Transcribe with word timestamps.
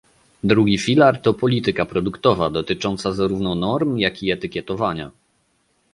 Drugi 0.43 0.77
filar 0.77 1.19
to 1.21 1.33
polityka 1.33 1.85
produktowa, 1.85 2.49
dotycząca 2.49 3.13
zarówno 3.13 3.55
norm, 3.55 3.97
jak 3.97 4.23
i 4.23 4.31
etykietowania 4.31 5.11